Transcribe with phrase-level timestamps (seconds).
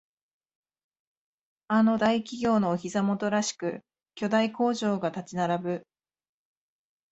[1.67, 3.83] あの大企業のお膝元らしく
[4.15, 5.87] 巨大工場が立ち並ぶ